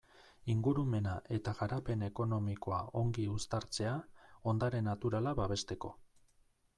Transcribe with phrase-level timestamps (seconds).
[0.51, 3.91] Ingurumena eta garapen ekonomikoa ongi uztatzea,
[4.55, 5.93] ondare naturala babesteko.